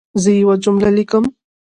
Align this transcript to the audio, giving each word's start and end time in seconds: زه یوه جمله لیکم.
زه 0.21 0.29
یوه 0.41 0.55
جمله 0.63 0.89
لیکم. 0.97 1.23